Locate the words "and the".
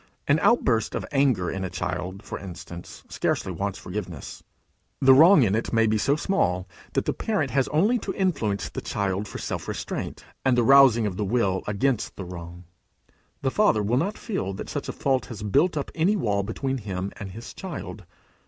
10.43-10.63